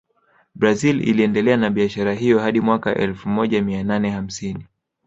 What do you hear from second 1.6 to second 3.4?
biashara hiyo hadi mwaka elfu